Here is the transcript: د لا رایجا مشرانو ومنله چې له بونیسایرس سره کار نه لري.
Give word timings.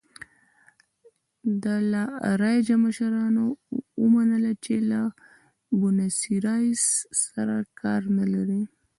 د 1.63 1.65
لا 1.91 2.05
رایجا 2.41 2.75
مشرانو 2.85 3.45
ومنله 4.03 4.51
چې 4.65 4.75
له 4.91 5.01
بونیسایرس 5.79 6.85
سره 7.23 7.55
کار 7.81 8.01
نه 8.17 8.25
لري. 8.33 8.61